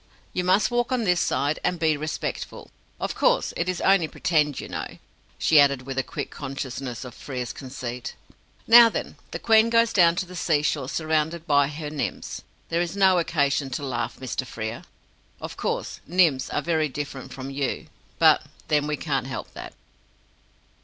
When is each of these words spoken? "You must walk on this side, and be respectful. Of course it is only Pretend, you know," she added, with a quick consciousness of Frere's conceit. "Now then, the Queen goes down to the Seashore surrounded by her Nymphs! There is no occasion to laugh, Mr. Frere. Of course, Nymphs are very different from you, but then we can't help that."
"You 0.33 0.43
must 0.43 0.71
walk 0.71 0.91
on 0.91 1.03
this 1.03 1.21
side, 1.21 1.59
and 1.63 1.77
be 1.77 1.95
respectful. 1.95 2.71
Of 2.99 3.13
course 3.13 3.53
it 3.55 3.69
is 3.69 3.79
only 3.81 4.07
Pretend, 4.07 4.59
you 4.59 4.67
know," 4.67 4.97
she 5.37 5.59
added, 5.59 5.83
with 5.83 5.95
a 5.99 6.01
quick 6.01 6.31
consciousness 6.31 7.05
of 7.05 7.13
Frere's 7.13 7.53
conceit. 7.53 8.15
"Now 8.65 8.89
then, 8.89 9.17
the 9.29 9.37
Queen 9.37 9.69
goes 9.69 9.93
down 9.93 10.15
to 10.15 10.25
the 10.25 10.35
Seashore 10.35 10.89
surrounded 10.89 11.45
by 11.45 11.67
her 11.67 11.91
Nymphs! 11.91 12.41
There 12.69 12.81
is 12.81 12.97
no 12.97 13.19
occasion 13.19 13.69
to 13.69 13.85
laugh, 13.85 14.17
Mr. 14.19 14.43
Frere. 14.43 14.85
Of 15.39 15.55
course, 15.55 15.99
Nymphs 16.07 16.49
are 16.49 16.63
very 16.63 16.89
different 16.89 17.31
from 17.31 17.51
you, 17.51 17.85
but 18.17 18.41
then 18.69 18.87
we 18.87 18.97
can't 18.97 19.27
help 19.27 19.53
that." 19.53 19.75